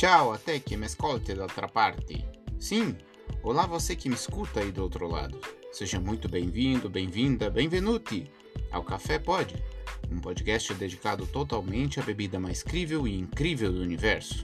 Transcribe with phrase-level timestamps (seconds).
[0.00, 2.24] Ciao a te que me ascolti dall'altra parte.
[2.58, 2.96] Sim,
[3.42, 5.38] olá você que me escuta aí do outro lado.
[5.70, 8.32] Seja muito bem-vindo, bem-vinda, bem-venuti
[8.70, 9.62] ao Café Pode,
[10.10, 14.42] um podcast dedicado totalmente à bebida mais crível e incrível do universo.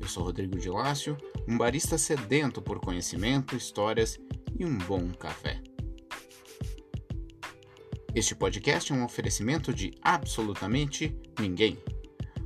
[0.00, 1.16] Eu sou Rodrigo de Lácio,
[1.46, 4.18] um barista sedento por conhecimento, histórias
[4.58, 5.62] e um bom café.
[8.12, 11.78] Este podcast é um oferecimento de absolutamente ninguém.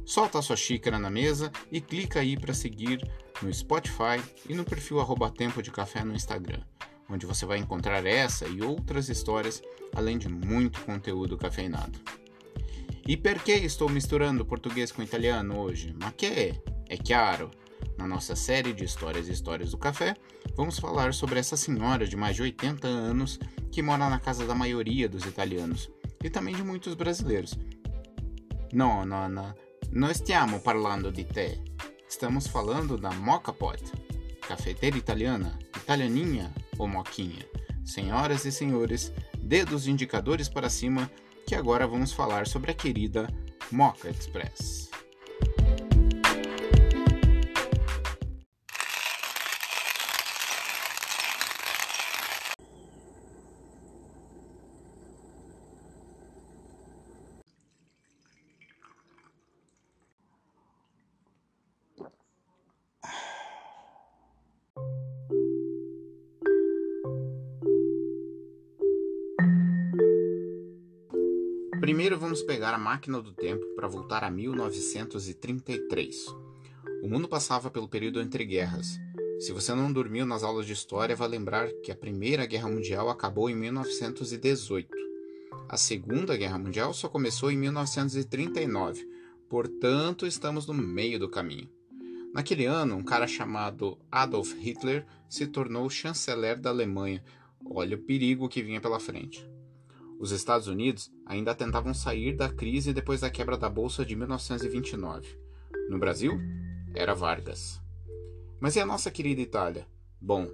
[0.04, 3.00] Solta a sua xícara na mesa e clica aí para seguir
[3.40, 6.60] no Spotify e no perfil arroba Tempo de Café no Instagram,
[7.08, 9.62] onde você vai encontrar essa e outras histórias,
[9.94, 11.98] além de muito conteúdo cafeinado.
[13.06, 15.94] E por que estou misturando português com italiano hoje?
[16.00, 16.54] Ma que?
[16.88, 17.50] É chiaro.
[17.98, 20.16] Na nossa série de histórias e histórias do café,
[20.56, 23.38] vamos falar sobre essa senhora de mais de 80 anos
[23.70, 25.90] que mora na casa da maioria dos italianos
[26.22, 27.58] e também de muitos brasileiros.
[28.72, 29.54] Não, não.
[29.94, 31.62] Não stiamo parlando di te.
[32.08, 33.80] Estamos falando da Mocha Pot,
[34.40, 37.46] cafeteira italiana, italianinha ou moquinha.
[37.84, 41.08] Senhoras e senhores, dedos indicadores para cima,
[41.46, 43.32] que agora vamos falar sobre a querida
[43.70, 44.90] Mocha Express.
[71.84, 76.16] Primeiro vamos pegar a máquina do tempo para voltar a 1933.
[77.02, 78.98] O mundo passava pelo período entre guerras.
[79.38, 83.10] Se você não dormiu nas aulas de história, vai lembrar que a Primeira Guerra Mundial
[83.10, 84.88] acabou em 1918.
[85.68, 89.06] A Segunda Guerra Mundial só começou em 1939,
[89.46, 91.68] portanto estamos no meio do caminho.
[92.32, 97.22] Naquele ano, um cara chamado Adolf Hitler se tornou chanceler da Alemanha.
[97.62, 99.46] Olha o perigo que vinha pela frente.
[100.18, 105.38] Os Estados Unidos ainda tentavam sair da crise depois da quebra da Bolsa de 1929.
[105.88, 106.40] No Brasil,
[106.94, 107.80] era Vargas.
[108.60, 109.86] Mas e a nossa querida Itália?
[110.20, 110.48] Bom,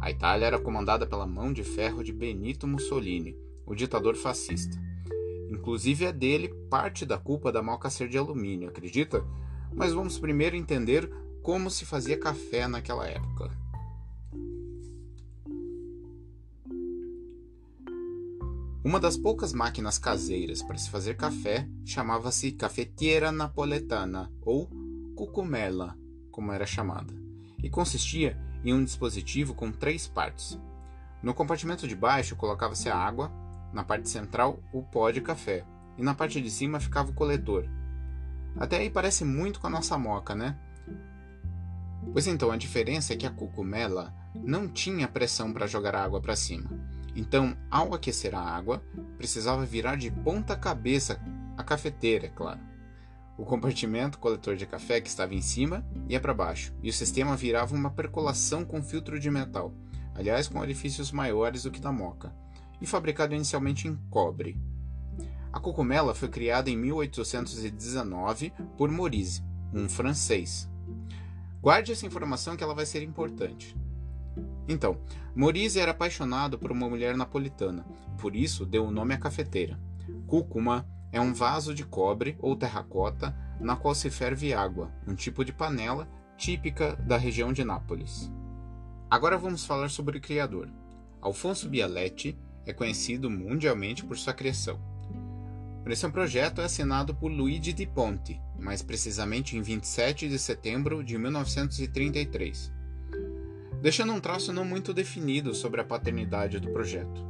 [0.00, 3.36] a Itália era comandada pela mão de ferro de Benito Mussolini,
[3.66, 4.76] o ditador fascista.
[5.50, 9.22] Inclusive é dele parte da culpa da moca ser de alumínio, acredita?
[9.72, 11.08] Mas vamos primeiro entender
[11.42, 13.61] como se fazia café naquela época.
[18.84, 24.68] Uma das poucas máquinas caseiras para se fazer café chamava-se cafetiera napoletana ou
[25.14, 25.96] cucumela,
[26.32, 27.14] como era chamada,
[27.62, 30.58] e consistia em um dispositivo com três partes.
[31.22, 33.30] No compartimento de baixo colocava-se a água,
[33.72, 35.64] na parte central o pó de café
[35.96, 37.64] e na parte de cima ficava o coletor.
[38.56, 40.58] Até aí parece muito com a nossa moca, né?
[42.12, 46.20] Pois então a diferença é que a cucumela não tinha pressão para jogar a água
[46.20, 46.68] para cima
[47.14, 48.82] então, ao aquecer a água,
[49.18, 51.20] precisava virar de ponta cabeça
[51.56, 52.60] a cafeteira, é claro.
[53.36, 57.36] O compartimento coletor de café que estava em cima ia para baixo, e o sistema
[57.36, 59.74] virava uma percolação com filtro de metal,
[60.14, 62.34] aliás, com orifícios maiores do que da moca,
[62.80, 64.60] e fabricado inicialmente em cobre.
[65.52, 69.42] A cocumela foi criada em 1819 por Maurice,
[69.72, 70.68] um francês.
[71.60, 73.76] Guarde essa informação que ela vai ser importante.
[74.68, 74.98] Então,
[75.34, 77.84] Maurice era apaixonado por uma mulher napolitana,
[78.18, 79.78] por isso deu o nome à cafeteira.
[80.26, 85.44] Cúcuma é um vaso de cobre ou terracota na qual se ferve água, um tipo
[85.44, 88.30] de panela típica da região de Nápoles.
[89.10, 90.68] Agora vamos falar sobre o criador.
[91.20, 94.80] Alfonso Bialetti é conhecido mundialmente por sua criação.
[95.86, 101.18] Esse projeto é assinado por Luigi Di Ponte, mais precisamente em 27 de setembro de
[101.18, 102.81] 1933
[103.82, 107.26] deixando um traço não muito definido sobre a paternidade do projeto.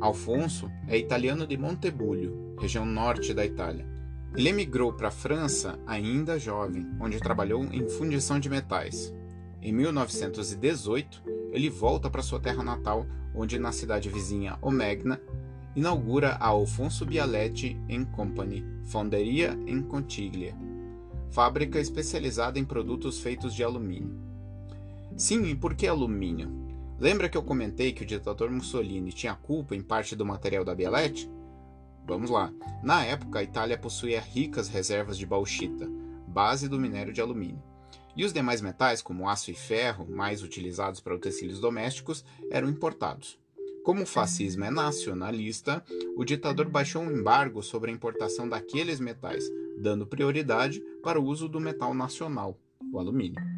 [0.00, 3.86] Alfonso é italiano de Montebullo, região norte da Itália.
[4.34, 9.12] Ele emigrou para a França ainda jovem, onde trabalhou em fundição de metais.
[9.60, 15.20] Em 1918, ele volta para sua terra natal, onde na cidade vizinha Omegna,
[15.74, 17.78] inaugura a Alfonso Bialetti
[18.12, 20.54] Company, Fonderia em Contiglia,
[21.30, 24.25] fábrica especializada em produtos feitos de alumínio.
[25.16, 26.52] Sim, e por que alumínio?
[26.98, 30.74] Lembra que eu comentei que o ditador Mussolini tinha culpa em parte do material da
[30.74, 31.30] Bialetti?
[32.06, 32.52] Vamos lá.
[32.82, 35.88] Na época, a Itália possuía ricas reservas de bauxita,
[36.28, 37.62] base do minério de alumínio.
[38.14, 43.38] E os demais metais, como aço e ferro, mais utilizados para utensílios domésticos, eram importados.
[43.82, 45.82] Como o fascismo é nacionalista,
[46.14, 49.44] o ditador baixou um embargo sobre a importação daqueles metais,
[49.78, 52.58] dando prioridade para o uso do metal nacional,
[52.92, 53.55] o alumínio.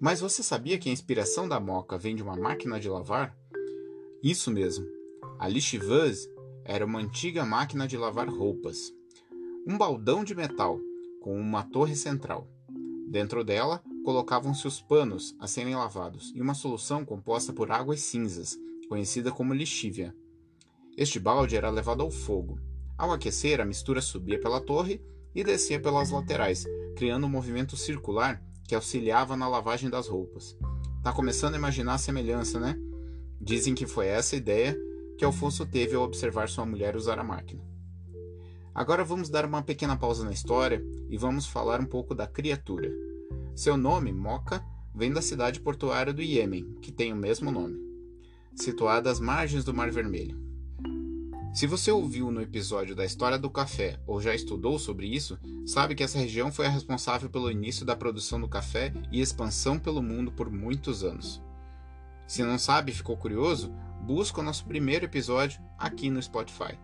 [0.00, 3.36] Mas você sabia que a inspiração da moca vem de uma máquina de lavar?
[4.22, 4.86] Isso mesmo.
[5.38, 6.26] A lixivase
[6.64, 8.94] era uma antiga máquina de lavar roupas.
[9.66, 10.80] Um baldão de metal
[11.20, 12.48] com uma torre central.
[13.08, 18.58] Dentro dela colocavam-se os panos a serem lavados e uma solução composta por águas cinzas,
[18.88, 20.16] conhecida como lixívia.
[20.96, 22.58] Este balde era levado ao fogo.
[22.96, 24.98] Ao aquecer, a mistura subia pela torre
[25.34, 26.64] e descia pelas laterais,
[26.96, 30.56] criando um movimento circular que auxiliava na lavagem das roupas.
[31.02, 32.78] Tá começando a imaginar a semelhança, né?
[33.40, 34.78] Dizem que foi essa ideia
[35.18, 37.60] que Alfonso teve ao observar sua mulher usar a máquina.
[38.72, 42.88] Agora vamos dar uma pequena pausa na história e vamos falar um pouco da criatura.
[43.56, 44.64] Seu nome, Moca,
[44.94, 47.76] vem da cidade portuária do Iêmen, que tem o mesmo nome,
[48.54, 50.38] situada às margens do Mar Vermelho.
[51.52, 55.36] Se você ouviu no episódio da história do café ou já estudou sobre isso,
[55.66, 59.76] sabe que essa região foi a responsável pelo início da produção do café e expansão
[59.76, 61.42] pelo mundo por muitos anos.
[62.24, 66.78] Se não sabe e ficou curioso, busca o nosso primeiro episódio aqui no Spotify.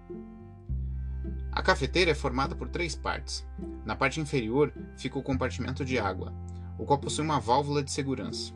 [1.52, 3.46] A cafeteira é formada por três partes.
[3.84, 6.34] Na parte inferior fica o compartimento de água,
[6.76, 8.52] o qual possui uma válvula de segurança.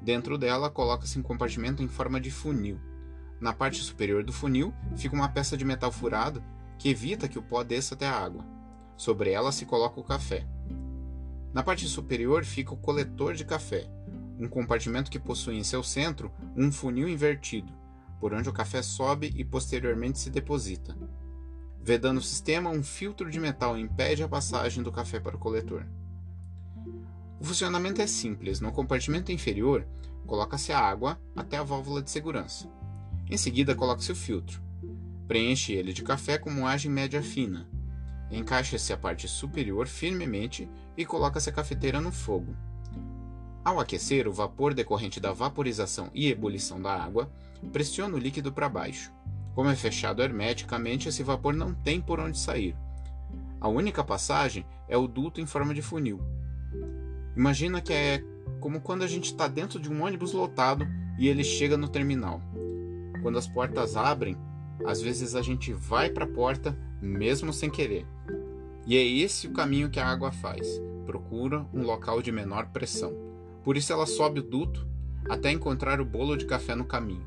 [0.00, 2.80] Dentro dela coloca-se um compartimento em forma de funil.
[3.42, 6.40] Na parte superior do funil fica uma peça de metal furado
[6.78, 8.46] que evita que o pó desça até a água.
[8.96, 10.46] Sobre ela se coloca o café.
[11.52, 13.90] Na parte superior fica o coletor de café,
[14.38, 17.72] um compartimento que possui em seu centro um funil invertido,
[18.20, 20.96] por onde o café sobe e posteriormente se deposita.
[21.82, 25.84] Vedando o sistema, um filtro de metal impede a passagem do café para o coletor.
[27.40, 28.60] O funcionamento é simples.
[28.60, 29.84] No compartimento inferior,
[30.28, 32.70] coloca-se a água até a válvula de segurança.
[33.32, 34.60] Em seguida, coloca-se o filtro.
[35.26, 37.66] Preenche ele de café com moagem média fina.
[38.30, 40.68] Encaixa-se a parte superior firmemente
[40.98, 42.54] e coloca-se a cafeteira no fogo.
[43.64, 47.32] Ao aquecer, o vapor decorrente da vaporização e ebulição da água
[47.72, 49.10] pressiona o líquido para baixo.
[49.54, 52.76] Como é fechado hermeticamente, esse vapor não tem por onde sair.
[53.58, 56.20] A única passagem é o duto em forma de funil.
[57.34, 58.22] Imagina que é
[58.60, 60.86] como quando a gente está dentro de um ônibus lotado
[61.18, 62.42] e ele chega no terminal.
[63.22, 64.36] Quando as portas abrem,
[64.84, 68.06] às vezes a gente vai para a porta mesmo sem querer.
[68.84, 70.68] E é esse o caminho que a água faz.
[71.06, 73.12] Procura um local de menor pressão.
[73.62, 74.86] Por isso ela sobe o duto
[75.30, 77.26] até encontrar o bolo de café no caminho.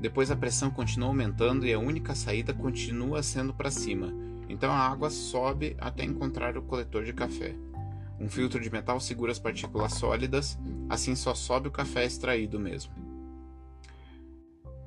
[0.00, 4.14] Depois a pressão continua aumentando e a única saída continua sendo para cima.
[4.48, 7.54] Então a água sobe até encontrar o coletor de café.
[8.20, 10.58] Um filtro de metal segura as partículas sólidas,
[10.88, 13.07] assim só sobe o café extraído mesmo.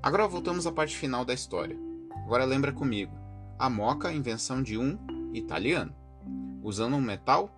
[0.02, 1.78] Agora voltamos à parte final da história.
[2.26, 3.14] Agora lembra comigo.
[3.58, 4.98] A moca, invenção de um
[5.34, 5.96] italiano,
[6.64, 7.52] usando um metal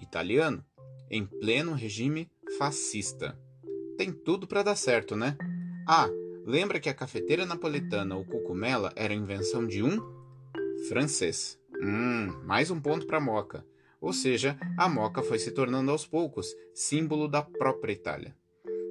[0.00, 0.64] italiano
[1.10, 3.38] em pleno regime fascista.
[3.96, 5.36] Tem tudo para dar certo, né?
[5.86, 6.08] Ah,
[6.46, 10.00] Lembra que a cafeteira napolitana ou cucumela era invenção de um
[10.88, 11.58] francês.
[11.82, 13.66] Hum, mais um ponto para a moca.
[14.00, 18.36] Ou seja, a moca foi se tornando aos poucos símbolo da própria Itália.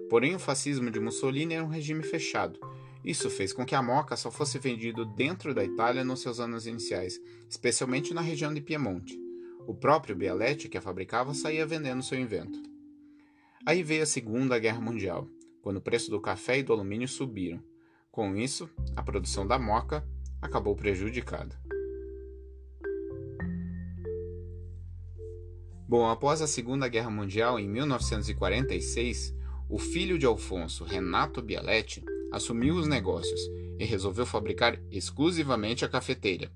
[0.09, 2.59] Porém, o fascismo de Mussolini era um regime fechado.
[3.03, 6.65] Isso fez com que a moca só fosse vendido dentro da Itália nos seus anos
[6.65, 7.19] iniciais,
[7.49, 9.19] especialmente na região de Piemonte.
[9.67, 12.59] O próprio Bialetti, que a fabricava, saía vendendo seu invento.
[13.65, 15.27] Aí veio a Segunda Guerra Mundial
[15.65, 17.59] quando o preço do café e do alumínio subiram.
[18.11, 20.07] Com isso, a produção da moca
[20.39, 21.59] acabou prejudicada.
[25.87, 29.34] Bom, após a Segunda Guerra Mundial, em 1946,
[29.69, 33.41] o filho de Alfonso, Renato Bialetti, assumiu os negócios
[33.79, 36.51] e resolveu fabricar exclusivamente a cafeteira,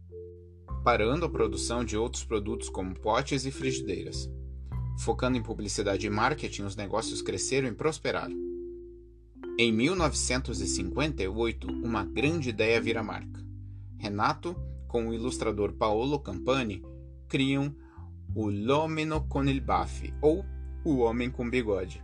[0.84, 4.30] parando a produção de outros produtos como potes e frigideiras.
[5.00, 8.36] Focando em publicidade e marketing, os negócios cresceram e prosperaram.
[9.58, 13.44] Em 1958, uma grande ideia vira marca.
[13.98, 14.56] Renato,
[14.88, 16.84] com o ilustrador Paolo Campani,
[17.28, 17.75] criam
[18.36, 20.46] o L'Omino con il Baffi, ou
[20.86, 22.04] o Homem com Bigode.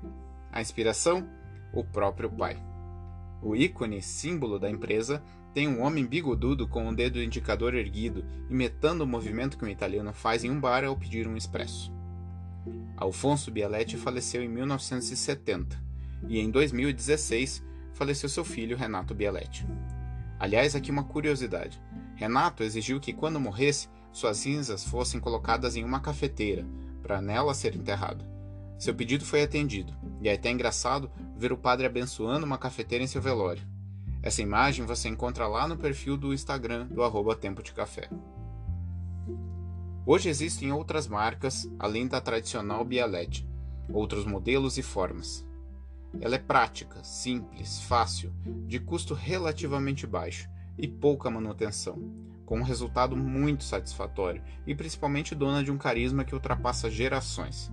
[0.56, 1.28] A inspiração?
[1.74, 2.58] O próprio pai.
[3.42, 5.22] O ícone, símbolo da empresa,
[5.54, 10.14] tem um homem bigodudo com o dedo indicador erguido, imitando o movimento que um italiano
[10.14, 11.92] faz em um bar ao pedir um expresso.
[12.96, 15.78] Alfonso Bialetti faleceu em 1970
[16.30, 19.68] e em 2016 faleceu seu filho Renato Bialetti.
[20.40, 21.82] Aliás, aqui uma curiosidade:
[22.16, 26.66] Renato exigiu que, quando morresse, suas cinzas fossem colocadas em uma cafeteira,
[27.04, 28.35] para nela ser enterrado.
[28.78, 33.08] Seu pedido foi atendido, e é até engraçado ver o padre abençoando uma cafeteira em
[33.08, 33.64] seu velório.
[34.22, 38.10] Essa imagem você encontra lá no perfil do Instagram do arroba Tempo de Café.
[40.06, 43.48] Hoje existem outras marcas além da tradicional Bialete,
[43.92, 45.46] outros modelos e formas.
[46.20, 48.34] Ela é prática, simples, fácil,
[48.68, 51.98] de custo relativamente baixo e pouca manutenção,
[52.46, 57.72] com um resultado muito satisfatório e principalmente dona de um carisma que ultrapassa gerações.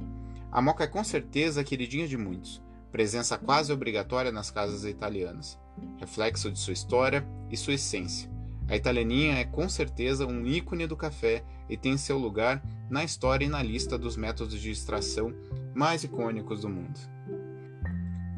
[0.53, 5.59] A moca é com certeza a queridinha de muitos, presença quase obrigatória nas casas italianas,
[5.97, 8.31] reflexo de sua história e sua essência.
[8.69, 13.47] A italianinha é com certeza um ícone do café e tem seu lugar na história
[13.47, 15.35] e na lista dos métodos de extração
[15.75, 17.01] mais icônicos do mundo.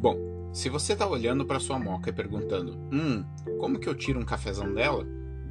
[0.01, 0.17] Bom,
[0.53, 3.25] se você está olhando para sua moca e perguntando: Hum,
[3.59, 5.05] como que eu tiro um cafezão dela?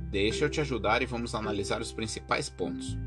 [0.10, 2.98] Deixa eu te ajudar e vamos analisar os principais pontos.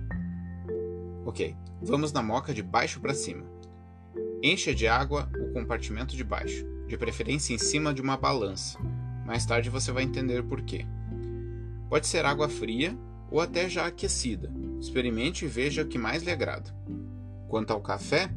[1.27, 3.45] Ok, vamos na moca de baixo para cima.
[4.41, 8.79] Encha de água o compartimento de baixo, de preferência em cima de uma balança.
[9.27, 10.87] Mais tarde você vai entender por quê.
[11.91, 12.97] Pode ser água fria
[13.29, 14.53] ou até já aquecida.
[14.81, 16.73] Experimente e veja o que mais lhe agrada.
[17.49, 18.31] Quanto ao café,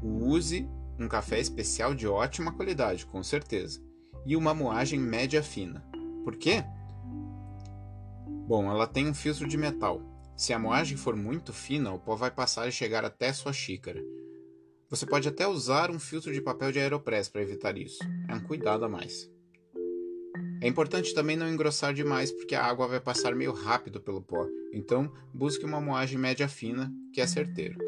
[0.00, 0.68] use
[1.00, 3.82] um café especial de ótima qualidade, com certeza,
[4.24, 5.84] e uma moagem média fina.
[6.22, 6.62] Por quê?
[8.46, 10.11] Bom, ela tem um filtro de metal.
[10.36, 14.02] Se a moagem for muito fina, o pó vai passar e chegar até sua xícara.
[14.88, 17.98] Você pode até usar um filtro de papel de aeropress para evitar isso.
[18.28, 19.30] É um cuidado a mais.
[20.60, 24.46] É importante também não engrossar demais porque a água vai passar meio rápido pelo pó.
[24.72, 27.78] Então, busque uma moagem média fina, que é certeiro.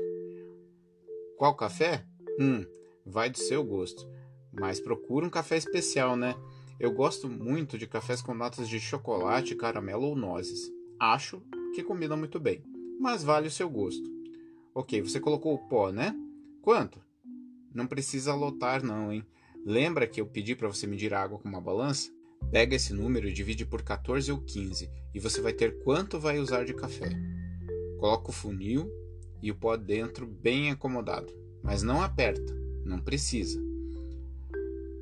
[1.36, 2.04] Qual café?
[2.40, 2.64] Hum,
[3.06, 4.08] vai do seu gosto.
[4.52, 6.34] Mas procura um café especial, né?
[6.80, 10.70] Eu gosto muito de cafés com notas de chocolate, caramelo ou nozes.
[10.98, 11.42] Acho
[11.74, 12.62] que combina muito bem,
[13.00, 14.08] mas vale o seu gosto.
[14.74, 16.14] Ok, você colocou o pó, né?
[16.62, 17.00] Quanto?
[17.74, 19.24] Não precisa lotar não, hein?
[19.66, 22.10] Lembra que eu pedi para você medir a água com uma balança?
[22.50, 26.38] Pega esse número e divide por 14 ou 15 e você vai ter quanto vai
[26.38, 27.10] usar de café.
[27.98, 28.90] Coloca o funil
[29.42, 33.60] e o pó dentro bem acomodado, mas não aperta não precisa.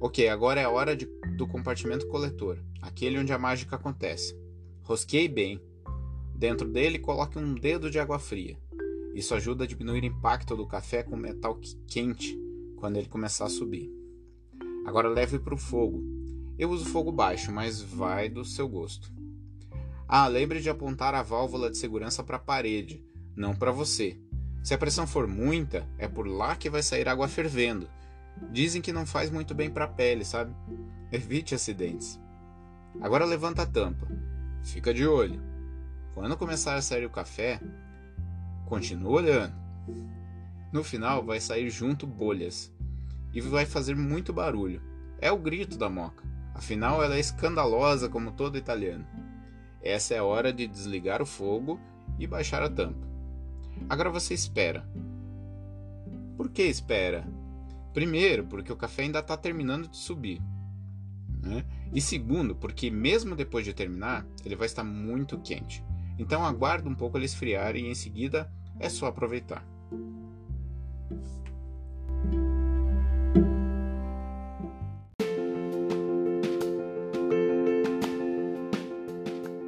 [0.01, 4.37] Ok, agora é a hora de, do compartimento coletor, aquele onde a mágica acontece.
[4.83, 5.61] Rosqueie bem.
[6.43, 8.59] Dentro dele, coloque um dedo de água fria.
[9.15, 11.57] Isso ajuda a diminuir o impacto do café com metal
[11.87, 12.37] quente
[12.75, 13.89] quando ele começar a subir.
[14.85, 16.03] Agora leve para o fogo.
[16.59, 19.09] Eu uso fogo baixo, mas vai do seu gosto.
[20.09, 23.07] Ah, lembre de apontar a válvula de segurança para a parede,
[23.37, 24.19] não para você.
[24.65, 27.89] Se a pressão for muita, é por lá que vai sair água fervendo.
[28.51, 30.53] Dizem que não faz muito bem para a pele, sabe?
[31.13, 32.19] Evite acidentes.
[33.01, 34.09] Agora levanta a tampa.
[34.65, 35.52] Fica de olho.
[36.15, 37.61] Quando começar a sair o café,
[38.67, 39.55] continua olhando.
[40.73, 42.73] No final vai sair junto bolhas
[43.33, 44.83] e vai fazer muito barulho.
[45.19, 46.23] É o grito da moca.
[46.55, 49.07] Afinal, ela é escandalosa como todo italiano.
[49.83, 51.81] Essa é a hora de desligar o fogo
[52.19, 53.07] e baixar a tampa.
[53.89, 54.87] Agora você espera.
[56.37, 57.27] Por que espera?
[57.93, 60.41] Primeiro, porque o café ainda está terminando de subir.
[61.43, 61.65] Né?
[61.93, 65.85] E segundo, porque mesmo depois de terminar, ele vai estar muito quente.
[66.19, 69.65] Então aguarda um pouco ele esfriar e em seguida é só aproveitar.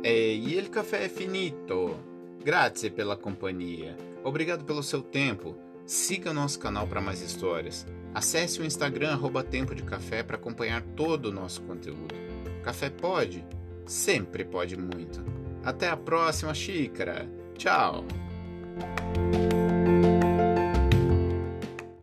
[0.02, 1.96] E il caffè è finito!
[2.44, 3.96] Grazie pela companhia.
[4.22, 5.56] Obrigado pelo seu tempo.
[5.86, 7.86] Siga nosso canal para mais histórias.
[8.12, 12.14] Acesse o Instagram arroba Tempo de Café para acompanhar todo o nosso conteúdo.
[12.62, 13.44] Café pode?
[13.86, 15.33] Sempre pode muito.
[15.64, 17.28] Até a próxima xícara.
[17.56, 18.04] Tchau!